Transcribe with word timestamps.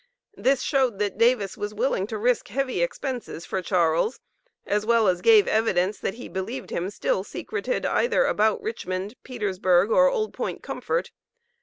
This 0.35 0.63
showed 0.63 0.97
that 0.97 1.19
Davis 1.19 1.55
was 1.55 1.75
willing 1.75 2.07
to 2.07 2.17
risk 2.17 2.47
heavy 2.47 2.81
expenses 2.81 3.45
for 3.45 3.61
Charles 3.61 4.19
as 4.65 4.83
well 4.83 5.07
as 5.07 5.21
gave 5.21 5.47
evidence 5.47 5.99
that 5.99 6.15
he 6.15 6.27
believed 6.27 6.71
him 6.71 6.89
still 6.89 7.23
secreted 7.23 7.85
either 7.85 8.25
about 8.25 8.63
Richmond, 8.63 9.13
Petersburg, 9.21 9.91
or 9.91 10.09
Old 10.09 10.33
Point 10.33 10.63
Comfort. 10.63 11.11